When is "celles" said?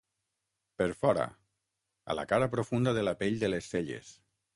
3.75-4.11